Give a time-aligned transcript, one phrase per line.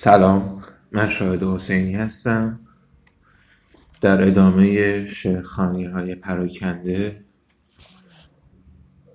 [0.00, 2.60] سلام من شاهد حسینی هستم.
[4.00, 7.24] در ادامه شعرخانی های پراکنده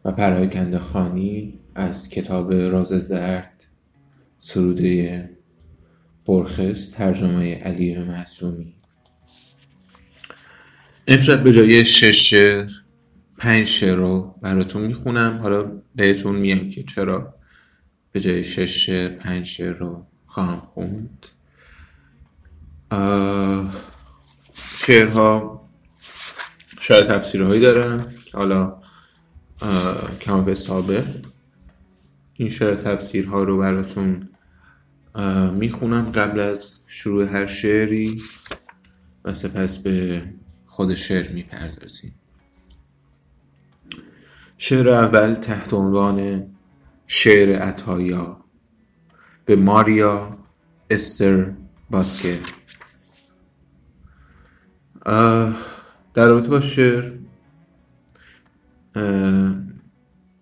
[0.05, 3.65] و پراکنده خانی از کتاب راز زرد
[4.39, 5.29] سروده
[6.25, 8.75] برخس ترجمه علی معصومی.
[11.07, 12.69] امشب به جای شش شعر
[13.37, 15.39] پنج شعر رو براتون می‌خونم.
[15.41, 17.35] حالا بهتون میگم که چرا
[18.11, 21.27] به جای شش شعر پنج شعر رو خواهم خوند.
[24.55, 25.61] شعرها
[26.79, 28.05] شاید تفسیرهایی دارن.
[28.33, 28.81] حالا
[30.21, 31.05] کما به سابق
[32.33, 34.29] این شعر تفسیرها رو براتون
[35.53, 38.21] می‌خونم قبل از شروع هر شعری
[39.25, 40.23] و سپس به
[40.65, 42.15] خود شعر می‌پردازیم.
[44.57, 46.47] شعر اول تحت عنوان
[47.07, 48.42] شعر عطایا.
[49.45, 50.37] به ماریا
[50.89, 51.51] استر
[51.89, 52.39] باسکه
[56.13, 57.11] در رابطه با شعر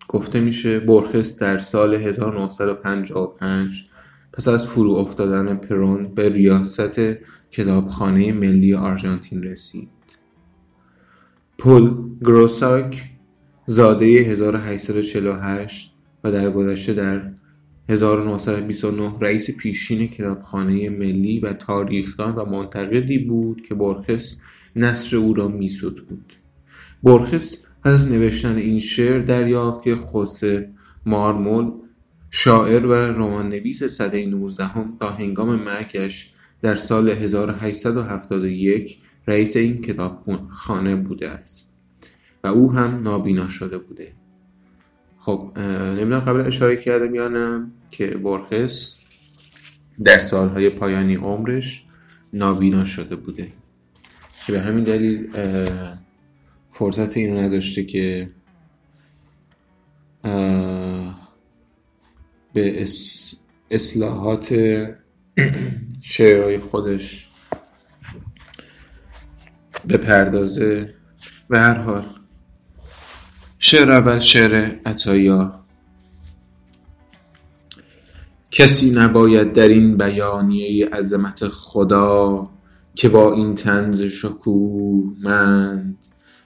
[0.08, 3.86] گفته میشه برخس در سال 1955
[4.34, 7.00] پس از فرو افتادن پرون به ریاست
[7.52, 9.90] کتابخانه ملی آرژانتین رسید.
[11.58, 13.10] پل گروساک
[13.66, 17.32] زاده 1848 و در گذشته در
[17.92, 24.38] 1929 رئیس پیشین کتابخانه ملی و تاریخدان و منتقدی بود که برخس
[24.76, 26.34] نصر او را بود.
[27.04, 30.70] برخس پس از نوشتن این شعر دریافت که خوسه
[31.06, 31.72] مارمول
[32.30, 41.30] شاعر و رماننویس سده نوزدهم تا هنگام مرگش در سال 1871 رئیس این کتابخانه بوده
[41.30, 41.74] است
[42.44, 44.21] و او هم نابینا شده بوده.
[45.26, 48.98] خب نمی‌دونم قبل اشاره کردم یا که برخس
[50.04, 51.86] در سالهای پایانی عمرش
[52.34, 53.52] نابینا شده بوده.
[54.46, 55.30] که به همین دلیل
[56.70, 58.30] فرصت اینو نداشته که
[62.54, 62.86] به
[63.72, 64.54] اصلاحات
[66.02, 67.30] شعرهای خودش
[69.90, 70.94] بپردازه.
[71.50, 72.06] به هر حال
[73.64, 75.60] شعر اول شعر عطایا
[78.52, 82.50] کسی نباید در این بیانیه عظمت خدا
[82.96, 85.98] که با این طنز شکوهمند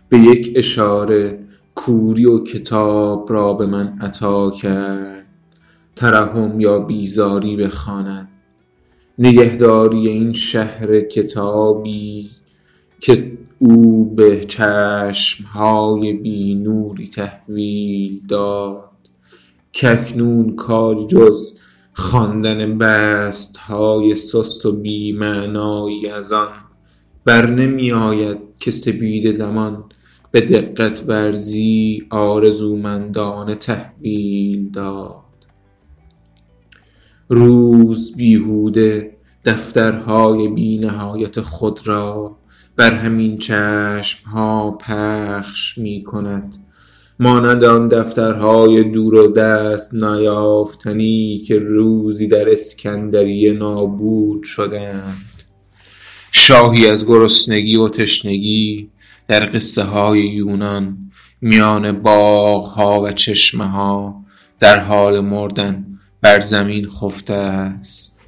[0.09, 1.39] به یک اشاره
[1.75, 5.25] کوری و کتاب را به من عطا کرد.
[5.95, 8.27] ترحم یا بیزاری بخواند.
[9.19, 12.29] نگهداری این شهر کتابی
[12.99, 18.89] که او به چشمهای بی نوری تحویل داد.
[19.73, 21.53] ککنون کار جز
[21.93, 22.81] خواندن
[23.59, 26.49] های سست و بی معنایی از آن
[27.25, 29.83] بر نمی آید که سپید دمان
[30.31, 35.25] به دقت ورزی آرزومندانه تحویل داد.
[37.29, 42.37] روز بیهوده دفترهای بی نهایت خود را
[42.75, 43.39] بر همین
[44.25, 46.55] ها پخش می کند
[47.19, 55.25] مانند آن دفترهای دور و دست نیافتنی که روزی در اسکندریه نابود شدند.
[56.31, 58.89] شاهی از گرسنگی و تشنگی
[59.27, 60.97] در قصه های یونان
[61.41, 64.25] میان باغ ها و چشمه ها
[64.59, 65.85] در حال مردن
[66.21, 68.19] بر زمین خفته است.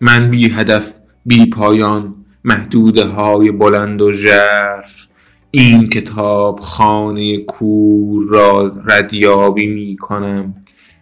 [0.00, 0.94] من بی هدف
[1.26, 5.06] بی پایان محدوده های بلند و ژرف.
[5.50, 10.54] این کتاب خانه کور را ردیابی می کنم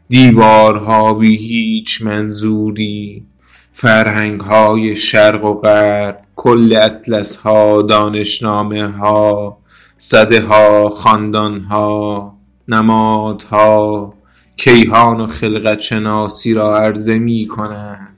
[0.08, 3.26] دیوارها بی هیچ منظوری.
[3.72, 9.58] فرهنگ های شرق و غرب کل اطلس ها دانشنامه ها
[9.96, 12.34] صده ها خاندان ها
[12.68, 14.14] نمادها
[14.56, 18.16] کیهان و خلقت شناسی را عرضه می کنند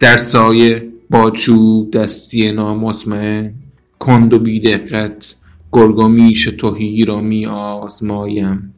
[0.00, 3.54] در سایه با چوب دستی نامطمئن
[3.98, 5.34] کند و بیدقت
[5.72, 8.74] گرگ و میش تهی را می آزمایم.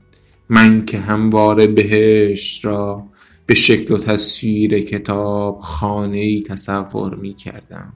[0.49, 3.05] من که همواره بهشت را
[3.47, 7.93] به شکل و تصویر کتاب خانه ای تصور می کردم.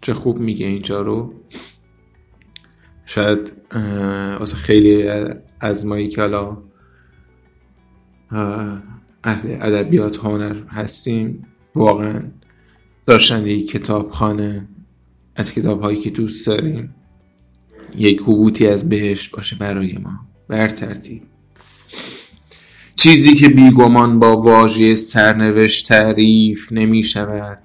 [0.00, 1.34] چه خوب میگه اینجا رو
[3.06, 3.52] شاید
[4.38, 5.08] واسه خیلی
[5.60, 6.56] از مایی که حالا
[9.24, 11.46] اهل ادبیات هنر هستیم.
[11.74, 12.22] واقعا
[13.06, 14.68] داشتن یک کتابخانه
[15.36, 16.94] از کتاب هایی که دوست داریم
[17.96, 20.10] یک حبوطی از بهشت باشه برای ما.
[20.48, 21.22] بر ترتیب.
[22.96, 27.58] چیزی که بیگمان با واژه سرنوشت تعریف نمی شود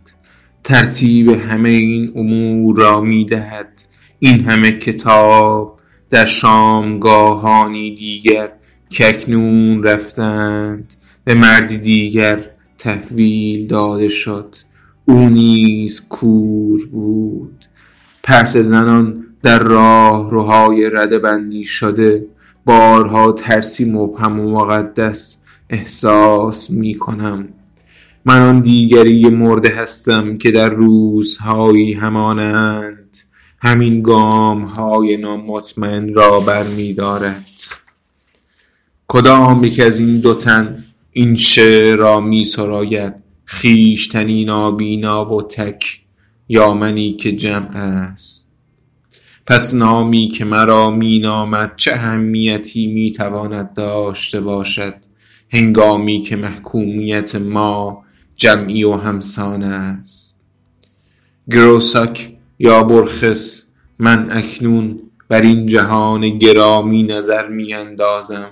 [0.64, 3.82] ترتیب همه این امور را می دهد
[4.20, 5.80] این همه کتاب
[6.10, 8.52] در شامگاهانی دیگر
[8.90, 12.53] که اکنون رفتند به مردی دیگر
[12.84, 14.56] تحویل داده شد.
[15.06, 17.66] او نیز کور بود.
[18.24, 22.26] پرس زنان در راه روهای رده بندی شده.
[22.66, 27.48] بارها ترسی مبهم و مقدس احساس می کنم.
[28.26, 33.18] من آن دیگری مرده هستم که در روزهایی همانند
[33.62, 37.46] همین گام های نامطمئن را برمی دارد
[39.08, 40.83] کدام یک از این دو تن
[41.14, 43.14] این شعر را می سراید
[43.46, 46.02] خویشتنی نابینا و تک
[46.50, 48.54] یا منی که جمع است.
[49.48, 54.94] پس نامی که مرا می نامد چه اهمیتی می تواند داشته باشد؟
[55.50, 58.04] هنگامی که محکومیت ما
[58.36, 60.42] جمعی و همسان است.
[61.52, 63.64] گروساک یا برخس
[64.00, 65.00] من اکنون
[65.30, 68.50] بر این جهان گرامی نظر می اندازم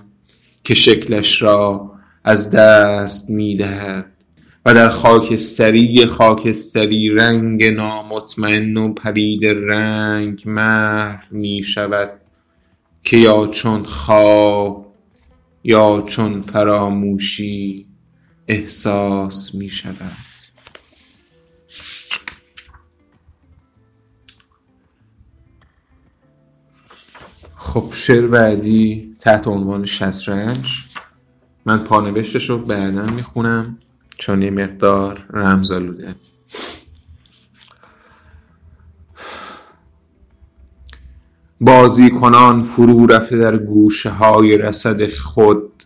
[0.64, 1.91] که شکلش را
[2.24, 4.12] از دست می دهد
[4.66, 12.10] و در خاکستری خاکستری رنگ نامطمئن و پرید رنگ محو می شود
[13.04, 14.94] که یا چون خواب
[15.64, 17.86] یا چون فراموشی
[18.48, 20.12] احساس می شود
[27.56, 30.91] خب شعر بعدی تحت عنوان شطرنج.
[31.66, 33.78] من پانوشتش رو بعدا می‌خونم.
[34.18, 36.16] چون یه مقدار رمزالوده
[41.62, 45.84] بازی کنان فرو رفته در گوشه های رسد خود.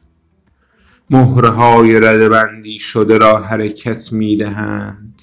[1.10, 5.22] مهره های ردبندی شده را حرکت می دهند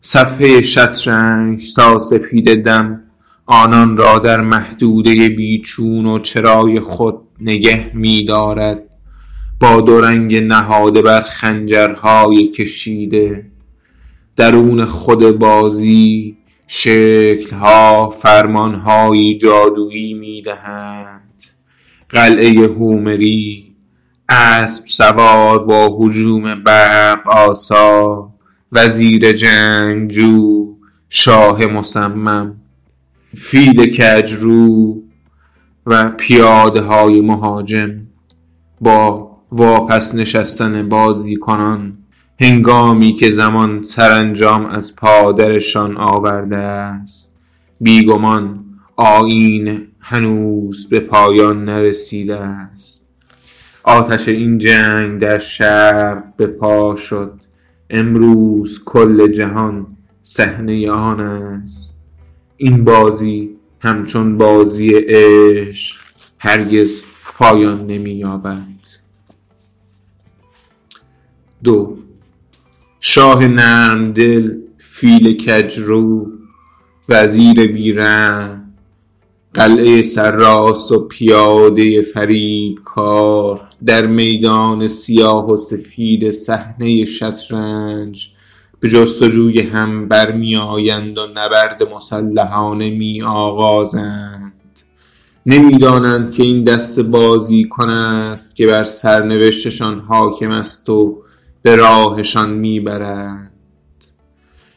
[0.00, 3.02] صفحه شطرنج تا سپید دم
[3.46, 8.87] آنان را در محدوده بیچون و چرای خود نگه می دارد
[9.60, 13.46] با دو رنگ نهاده بر خنجرهای کشیده
[14.36, 21.44] درون خود بازی شکلها فرمانهایی جادویی می دهند
[22.08, 23.74] قلعه هومری
[24.28, 28.28] اسب سوار با هجوم برق آسا
[28.72, 30.74] وزیر جنگجو
[31.10, 32.56] شاه مصمم
[33.36, 35.02] فیل کجرو
[35.86, 38.06] و پیاده های مهاجم
[38.80, 41.92] با واپس نشستن بازیکنان
[42.40, 47.36] هنگامی که زمان سرانجام از پادرشان آورده است
[47.80, 48.64] بیگمان
[48.96, 53.08] آیین هنوز به پایان نرسیده است.
[53.84, 57.40] آتش این جنگ در شرق به پا شد.
[57.90, 59.86] امروز کل جهان
[60.22, 62.00] صحنه آن است.
[62.56, 63.50] این بازی
[63.80, 65.96] همچون بازی عشق
[66.38, 67.02] هرگز
[67.38, 68.77] پایان نمییابد.
[71.64, 71.96] دو.
[73.00, 76.26] شاه نرمدل فیل کجرو
[77.08, 78.74] وزیر بیرحم
[79.54, 88.28] قلعه سرراست و پیاده فریبکار در میدان سیاه و سفید صحنه شطرنج
[88.80, 94.52] به جستجوی هم برمی آیند و نبرد مسلحانه می آغازند.
[95.46, 101.22] نمی دانند که این دست بازیکن است که بر سرنوشتشان حاکم است و
[101.68, 103.52] به راهشان می برد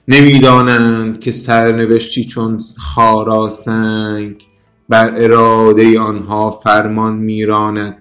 [0.07, 4.43] نمی دانند که سرنوشتی چون خاراسنگ
[4.89, 7.97] بر اراده آنها فرمان می راند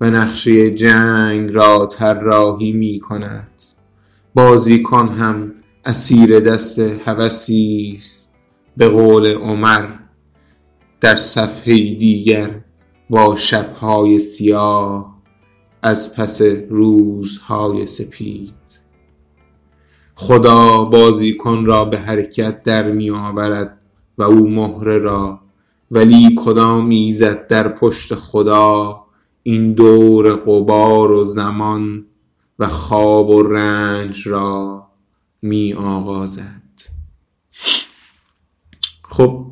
[0.00, 3.62] و نقشه جنگ را طراحی می کند
[4.34, 5.52] بازیکن هم
[5.84, 8.34] اسیر دست هوسی است.
[8.76, 9.88] به قول عمر
[11.00, 12.50] در صفحه دیگر
[13.10, 15.09] با شبهای سیاه
[15.82, 18.54] از پس روزهای سپید.
[20.14, 23.78] خدا بازیکن را به حرکت در می آورد
[24.18, 25.40] و او مهره را
[25.90, 29.04] ولی کدام ایزد در پشت خدا
[29.42, 32.06] این دور غبار و زمان
[32.58, 34.86] و خواب و رنج را
[35.42, 36.62] می آغازد.
[39.02, 39.46] خب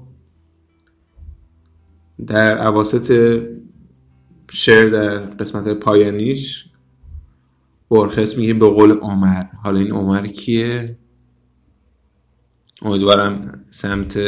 [2.27, 3.41] در عواسط
[4.51, 6.65] شعر در قسمت پایانیش.
[7.91, 9.43] برخس میگه به قول عمر.
[9.63, 10.99] حالا این عمر کیه؟
[12.83, 14.19] امیدوارم سمت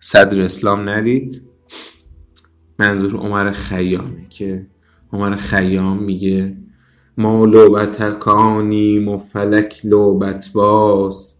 [0.00, 1.42] صدر اسلام نرید.
[2.78, 4.66] منظور عمر خیامه که
[5.12, 6.56] عمر خیام میگه
[7.18, 11.34] ما لعبتکانیم و فلک لعبت باز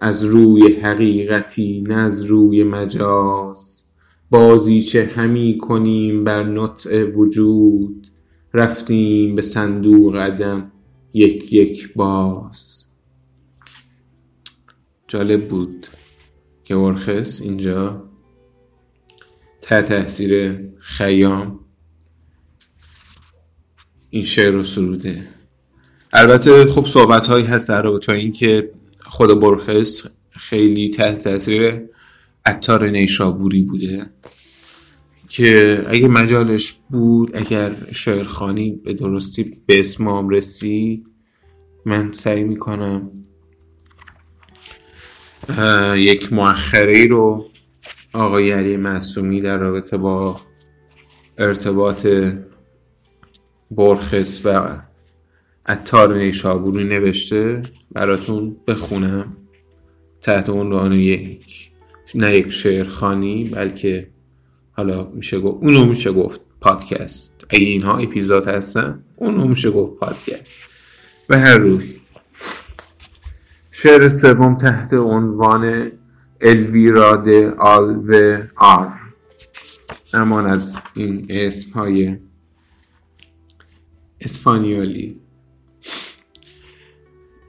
[0.00, 3.69] از روی حقیقتی نه از روی مجاز.
[4.30, 8.06] بازیچه همی کنیم بر نطع وجود.
[8.54, 10.72] رفتیم به صندوق قدم
[11.12, 12.84] یک یک باز.
[15.08, 15.86] جالب بود
[16.64, 18.02] که ورخس اینجا
[19.60, 21.60] تحت تاثیر خیام
[24.10, 25.28] این شعر رو سروده.
[26.12, 28.70] البته خب صحبت هایی هست در رابطه اینکه
[29.06, 31.82] خود برخس خیلی تحت تاثیر
[32.46, 34.10] عطار نیشابوری بوده
[35.28, 41.06] که اگه مجالش بود اگر شعرخانی به درستی به اسمام رسید
[41.86, 43.10] من سعی می‌کنم
[45.96, 47.44] یک مؤخره رو
[48.12, 50.40] آقای علی معصومی در رابطه با
[51.38, 52.06] ارتباط
[53.70, 54.78] برخس و
[55.66, 59.36] عطار نیشابوری نوشته براتون بخونم.
[60.22, 61.69] تحت عنوان یک.
[62.14, 64.08] نه یک شعرخانی بلکه
[64.72, 67.44] حالا میشه گفت اونو میشه گفت پادکست.
[67.50, 70.60] اگه اینها اپیزود هستن اونو میشه گفت پادکست.
[71.28, 71.94] به هر روی.
[73.70, 75.90] شعر سوم تحت عنوان
[76.40, 78.92] الویرا د آلو آر.
[80.14, 82.16] امان از این اسم های
[84.20, 85.20] اسپانیولی.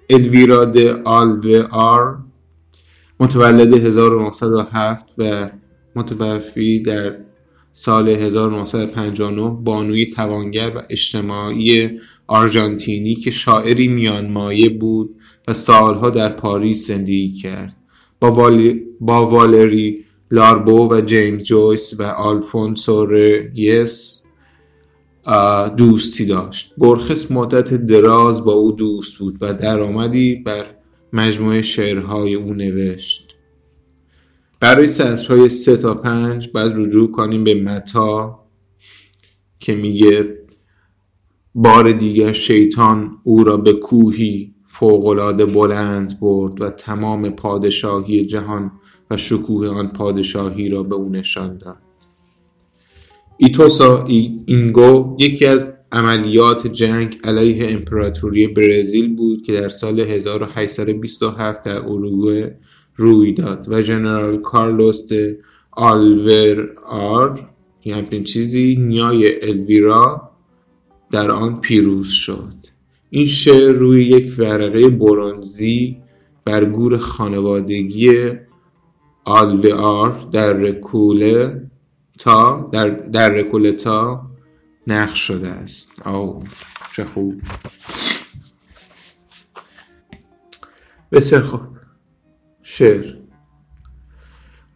[0.10, 2.18] الویرا د آلو آر
[3.22, 5.50] متولد 1907 و
[5.96, 7.16] متوفی در
[7.74, 15.16] سال 1959 بانوی توانگر و اجتماعی آرژانتینی که شاعری میانمایه بود
[15.48, 17.76] و سالها در پاریس زندگی کرد
[18.20, 18.30] با.
[19.00, 24.24] با والری لاربو و جیمز جویس و آلفونسو ریس
[25.78, 30.66] دوستی داشت بورخس مدت دراز با او دوست بود و درآمدی بر
[31.14, 33.36] مجموعه شعرهای او نوشت.
[34.60, 38.40] برای سطرهای سه تا پنج باید رجوع کنیم به متی
[39.60, 40.38] که میگه
[41.56, 48.72] بار دیگر شیطان او را به کوهی فوقالعاده بلند برد و تمام پادشاهی جهان
[49.12, 51.78] و شکوه آن پادشاهی را به او نشان داد.
[53.38, 61.78] ایتوسا اینگو یکی از عملیات جنگ علیه امپراتوری برزیل بود که در سال 1827 در
[61.78, 62.56] اروگوئه
[62.96, 65.08] روی داد و ژنرال کارلوس
[65.72, 67.48] آلور آر
[67.86, 70.32] همچین چیزی نیای الویرا
[71.12, 72.54] در آن پیروز شد.
[73.10, 75.98] این شعر روی یک ورقه برونزی
[76.46, 78.32] بر گور خانوادگی
[79.26, 81.62] آلوار در رکوله
[82.20, 84.31] تا در, در رکوله تا
[84.88, 86.08] نقش شده است.
[86.08, 86.40] او
[86.96, 87.42] چه خوب.
[91.12, 91.62] بسیار خوب.
[92.64, 93.14] شعر.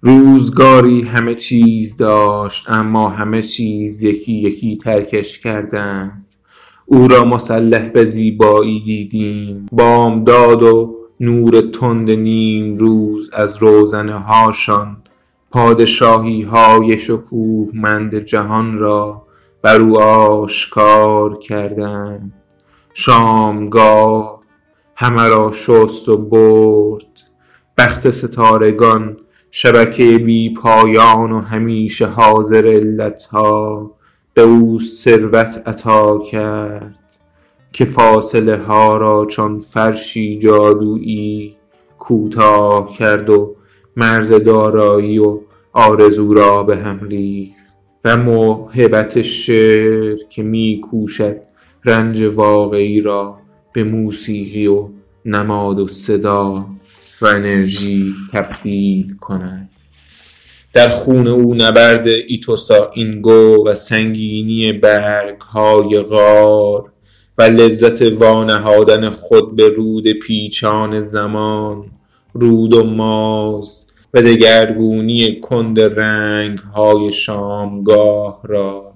[0.02, 6.26] روزگاری همه چیز داشت اما همه چیز یکی یکی ترکش کردند.
[6.86, 9.66] او را مسلح به زیبایی دیدیم.
[9.72, 14.98] بامداد و نور تند نیم روز از روزنه هاشان
[15.52, 19.25] پادشاهی های شکوهمند جهان را
[19.66, 22.34] بر او آشکار کردند.
[22.94, 24.42] شامگاه
[24.96, 27.06] همه را شست و برد.
[27.78, 29.18] بخت ستارگان
[29.52, 33.92] شبکه بی پایان و همیشه حاضر علتها
[34.34, 37.00] به او ثروت عطا کرد
[37.74, 41.58] که فاصله ها را چون فرشی جادویی
[42.00, 43.56] کوتاه کرد و
[43.96, 45.40] مرز دارایی و
[45.74, 47.55] آرزو را به هم ریخت.
[48.06, 51.36] و موهبت شعر که می کوشد
[51.86, 53.38] رنج واقعی را
[53.74, 54.90] به موسیقی و
[55.26, 56.66] نماد و صدا
[57.22, 59.70] و انرژی تبدیل کند.
[60.74, 66.92] در خون او نبرد ایتوسا اینگو و سنگینی برگ های غار
[67.38, 71.86] و لذت وانهادن خود به رود پیچان زمان
[72.34, 73.85] رود و ماز
[74.16, 78.94] و دگرگونی کند رنگ های شامگاه را.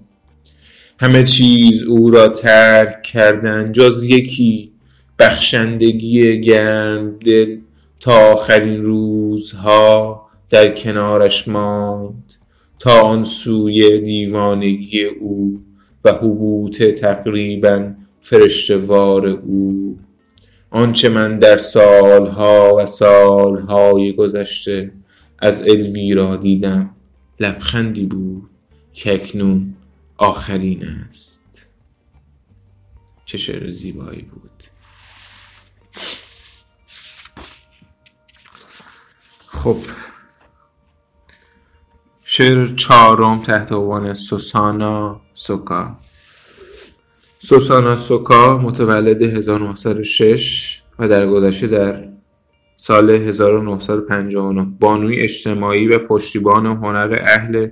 [0.99, 4.71] همه چیز او را ترک کردن جز یکی
[5.19, 7.57] بخشندگی گرم دل
[7.99, 12.33] تا آخرین روزها در کنارش ماند
[12.79, 15.59] تا آن سوی دیوانگی او
[16.05, 19.97] و حبوط تقریبا فرشتوار او.
[20.69, 24.91] آنچه من در سالها و سالهای گذشته
[25.41, 26.95] از الویرا دیدم.
[27.39, 28.49] لبخندی بود
[28.93, 29.75] که اکنون
[30.17, 31.67] آخرین است.
[33.25, 34.63] چه شعر زیبایی بود.
[39.47, 39.77] خب.
[42.23, 45.97] شعر چهارم تحت عنوان سوسانا سوکا.
[47.41, 52.08] سوسانا سوکا متولد 1906 و در گذشته در
[52.81, 57.69] سال 1959 بانوی اجتماعی و پشتیبان هنر اهل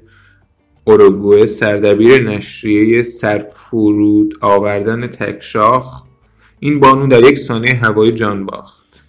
[0.84, 6.04] اوروگوئه سردبیر نشریه سرفرود آوردن تکشاخ.
[6.60, 9.00] این بانو در یک ثانیه هوای جان باخت.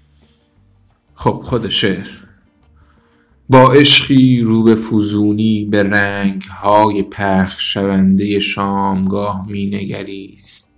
[1.15, 2.09] خب خود شعر.
[3.49, 10.69] با عشقی رو به فزونی به رنگ های پخش شونده شامگاه می نگریست.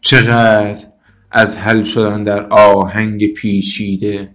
[0.00, 0.86] چقدر
[1.30, 4.34] از حل شدن در آهنگ پیچیده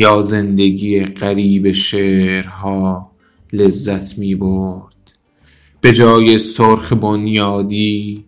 [0.00, 3.10] یا زندگی غریب شعرها
[3.52, 4.94] لذت می برد
[5.80, 8.24] به جای سرخ بنیادی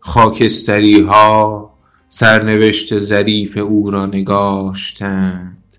[0.00, 1.70] خاکستری ها
[2.08, 5.76] سرنوشت ظریف او را نگاشتند.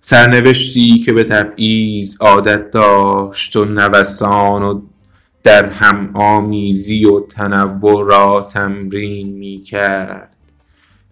[0.00, 4.80] سرنوشتی که به تبعیض عادت داشت و نوسان و
[5.44, 10.36] در هم آمیزی و تنوع را تمرین می کرد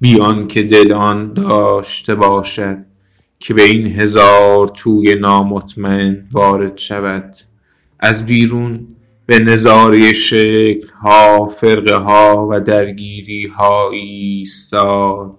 [0.00, 0.18] بی
[0.48, 2.85] که دل آن داشته باشد
[3.38, 7.36] که به این هزار توی نامطمئن وارد شود.
[8.00, 8.86] از بیرون
[9.26, 15.38] به نظاره شکل ها فرقه ها و درگیری ها ایستاد.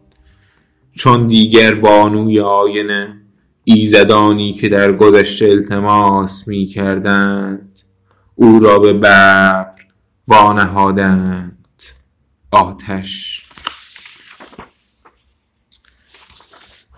[0.94, 3.22] چون دیگر بانوی آینه
[3.64, 7.80] ایزدانی که در گذشته التماس می کردند
[8.36, 9.66] او را به ببر
[10.28, 11.54] وانهادند.
[12.52, 13.47] آتش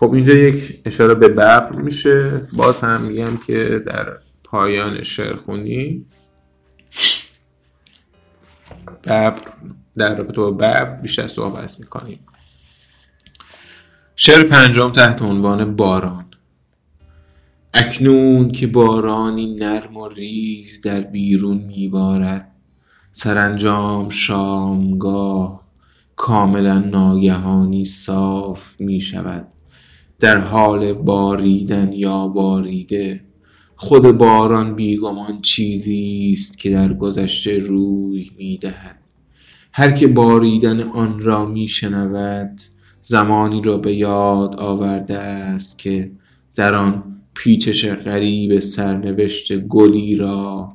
[0.00, 2.42] خب اینجا یک اشاره به ببر میشه.
[2.52, 6.06] باز هم میگم که در پایان شعرخونی
[9.04, 9.34] ببر
[9.96, 12.18] در رابطه با ببر بیشتر صحبت می‌کنیم.
[14.16, 16.24] شعر پنجم تحت عنوان باران.
[17.74, 22.52] اکنون که بارانی نرم و ریز در بیرون میبارد
[23.12, 25.64] سرانجام شامگاه
[26.16, 29.59] کاملا ناگهانی صاف می شود
[30.20, 33.20] در حال باریدن یا باریده
[33.76, 38.96] خود باران بیگمان چیزی است که در گذشته روی می‌دهد.
[39.72, 42.60] هر که باریدن آن را میشنود
[43.02, 46.10] زمانی را به یاد آورده است که
[46.54, 47.04] در آن
[47.34, 50.72] پیچش غریب سرنوشت گلی را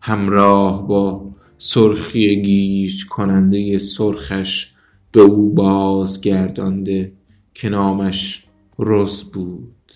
[0.00, 4.72] همراه با سرخی گیج کننده سرخش
[5.12, 7.12] به او بازگردانده
[7.54, 8.45] که نامش
[8.78, 9.92] رز بود.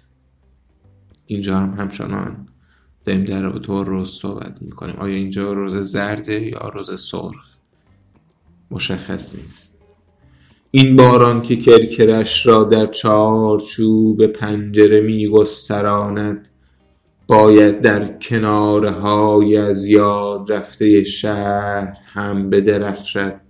[1.27, 2.49] اینجا هم همچنان
[3.05, 4.97] داریم در رابطه با رز صحبت می‌کنیم.
[4.97, 7.51] آیا اینجا رز زرده یا رز سرخ؟
[8.71, 9.79] مشخص نیست.
[10.71, 16.49] این باران که کرکرش را در چارچوب پنجره میگستراند
[17.27, 18.19] باید در
[18.91, 23.41] های از یاد رفته شهر هم بدرخشد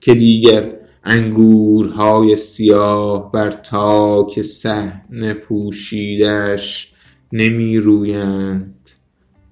[0.00, 6.94] که دیگر انگورهای سیاه بر تاک صحنه پوشیدش
[7.32, 8.90] نمی رویند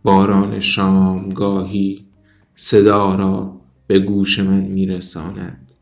[0.03, 2.07] باران شامگاهی
[2.55, 5.73] صدا را به گوش من میرساند.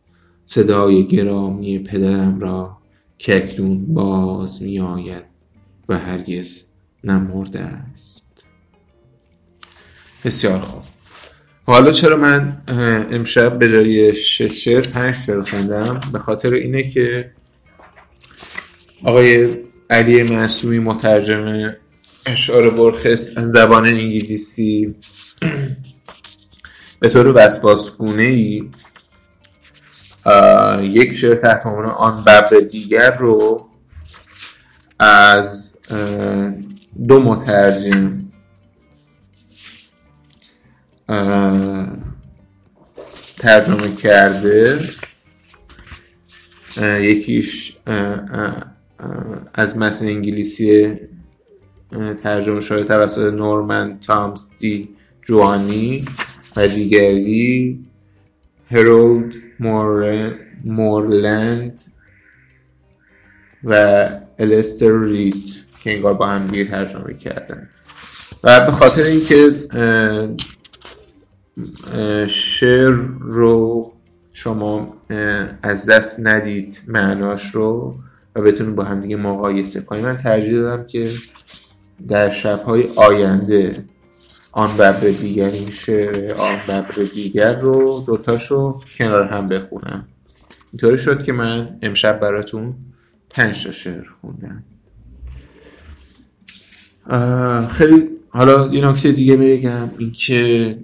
[0.45, 2.79] صدای گرامی پدرم را
[3.19, 5.25] که اکنون باز می آید
[5.89, 6.63] و هرگز
[7.05, 8.45] نمرده است.
[10.25, 10.96] بسیار خوب.
[11.67, 12.63] حالا چرا من
[13.11, 17.31] امشب به جای شش شعر پنج شعر خوندم به خاطر اینه که
[19.05, 19.57] آقای
[19.91, 21.75] علی معصومی مترجم
[22.27, 24.95] اشعار برخس از زبان انگلیسی
[27.01, 28.71] به طور وسواسگونه ای
[30.83, 33.69] یک شعر تحت عنوان آن ببر دیگر رو
[34.99, 35.73] از
[37.09, 38.26] دو مترجم
[43.39, 44.79] ترجمه کرده.
[46.83, 47.77] یکیش
[49.55, 50.95] از متن انگلیسی
[52.23, 54.89] ترجمه شده توسط نورمن تامستی
[55.23, 56.05] جوانی
[56.57, 57.81] و دیگری
[58.71, 59.35] هرولد
[60.65, 61.83] مورلند
[63.65, 67.69] و الستر رید که انگار با هم دیگه ترجمه کردن.
[68.45, 69.53] و به خاطر اینکه
[72.29, 73.93] شعر رو
[74.33, 74.97] شما
[75.63, 77.95] از دست ندید معناش رو
[78.35, 80.05] و بتونید با هم دیگه مقایسه کنید.
[80.05, 81.11] من ترجیح دادم که
[82.09, 83.85] در شبهای آینده
[84.53, 90.09] آن ببر دیگر این شعر آن ببر دیگر رو دوتاشو کنار هم بخونم.
[90.73, 92.75] اینطوری شد که من امشب براتون
[93.31, 94.65] پنج تا شعر خوندم.
[97.69, 100.79] خیلی حالا یه نکته دیگه بگم اینکه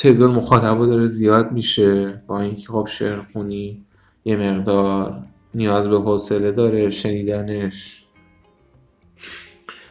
[0.00, 3.84] تعداد مخاطبا داره زیاد میشه با اینکه خب شعر خونی
[4.24, 5.22] یه مقدار
[5.54, 8.04] نیاز به حوصله داره شنیدنش.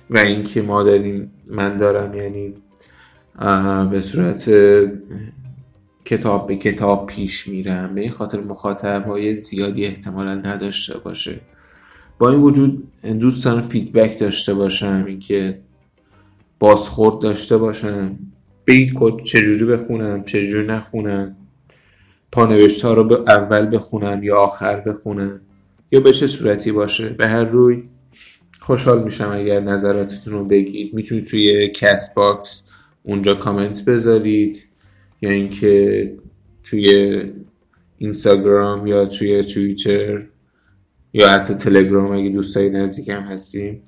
[0.10, 2.54] و اینکه ما داریم من دارم یعنی
[3.91, 4.50] به صورت
[6.06, 7.95] کتاب به کتاب پیش میرم.
[7.95, 11.41] به این خاطر مخاطب های زیادی احتمالا نداشته باشه.
[12.19, 15.60] با این وجود دوستان فیدبک داشته باشم اینکه
[16.60, 18.19] بازخورد داشته باشم.
[18.69, 21.36] به اینکه چجوری بخونم چجوری نخونم
[22.32, 25.41] پانوشت ها رو به اول بخونم یا آخر بخونم
[25.91, 27.84] یا به چه صورتی باشه؟ به هر روی
[28.60, 30.93] خوشحال میشم اگر نظراتتون رو بگید.
[30.93, 32.63] می‌تونید توی Castbox
[33.03, 34.67] اونجا کامنت بذارید
[35.21, 36.13] یا اینکه
[36.63, 37.21] توی
[37.97, 40.25] اینستاگرام یا توی توییتر
[41.13, 43.82] یا حتی تلگرام اگه دوستای نزدیکم هستیم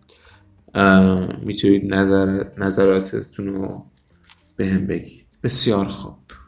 [1.41, 3.90] می‌تونید نظر نظراتتون رو
[4.55, 5.27] به هم بگید.
[5.43, 6.40] بسیار خوب.